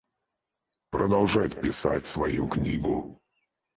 Продолжать 0.89 1.61
писать 1.61 2.07
свою 2.07 2.47
книгу? 2.47 3.21